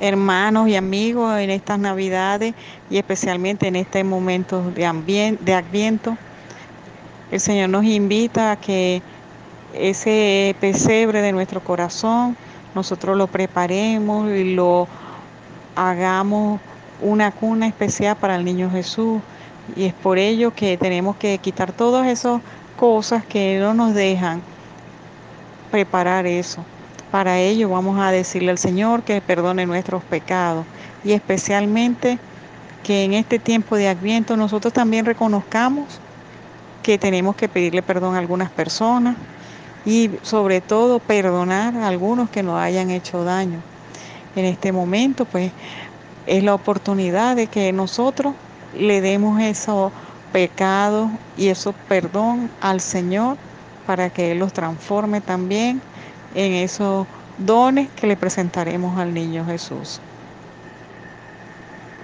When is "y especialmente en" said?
2.88-3.76